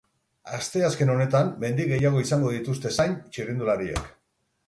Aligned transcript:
Asteazken 0.59 1.11
honetan 1.15 1.51
mendi 1.65 1.85
gehiago 1.91 2.23
izango 2.25 2.55
dituzte 2.55 2.95
zain 3.01 3.15
txirrindulariek. 3.35 4.01